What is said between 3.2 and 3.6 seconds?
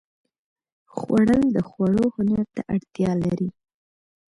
لري